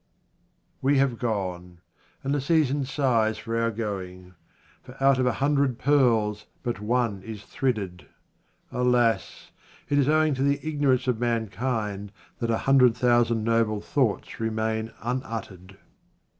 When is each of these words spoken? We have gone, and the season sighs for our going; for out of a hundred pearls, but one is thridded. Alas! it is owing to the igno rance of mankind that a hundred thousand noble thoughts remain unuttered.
We 0.81 0.97
have 0.97 1.19
gone, 1.19 1.79
and 2.23 2.33
the 2.33 2.41
season 2.41 2.85
sighs 2.85 3.37
for 3.37 3.55
our 3.61 3.69
going; 3.69 4.33
for 4.81 4.95
out 4.99 5.19
of 5.19 5.27
a 5.27 5.33
hundred 5.33 5.77
pearls, 5.77 6.47
but 6.63 6.79
one 6.79 7.21
is 7.21 7.43
thridded. 7.43 8.07
Alas! 8.71 9.51
it 9.89 9.99
is 9.99 10.09
owing 10.09 10.33
to 10.33 10.41
the 10.41 10.57
igno 10.57 10.87
rance 10.89 11.07
of 11.07 11.19
mankind 11.19 12.11
that 12.39 12.49
a 12.49 12.57
hundred 12.65 12.95
thousand 12.97 13.43
noble 13.43 13.79
thoughts 13.79 14.39
remain 14.39 14.91
unuttered. 15.03 15.77